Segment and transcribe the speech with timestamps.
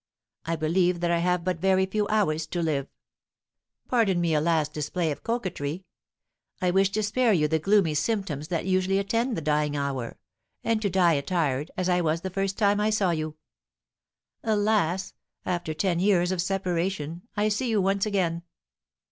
[0.45, 2.87] I believe that I have but very few hours to live.
[3.87, 5.85] Pardon me a last display of coquetry!
[6.59, 10.17] I wished to spare you the gloomy symptoms that usually attend the dying hour,
[10.63, 13.37] and to die attired as I was the first time I saw you.
[14.43, 15.13] Alas,
[15.45, 18.41] after ten years of separation, I see you once again!